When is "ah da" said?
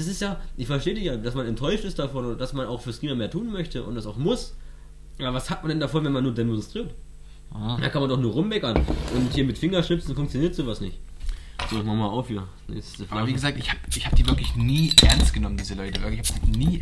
7.50-7.90